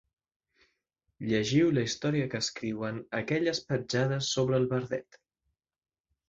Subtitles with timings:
[1.31, 5.21] Llegiu la història que escriuen aquelles petjades sobre el verdet.